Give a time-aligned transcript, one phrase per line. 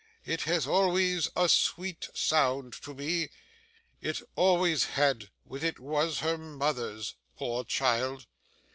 [0.25, 3.29] It has always a sweet sound to me.
[4.01, 8.25] It always had when it was her mother's, poor child.